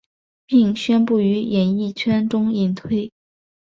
[0.47, 3.11] 并宣布于演艺圈中隐退。